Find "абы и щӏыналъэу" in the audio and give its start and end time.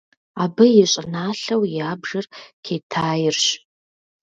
0.43-1.63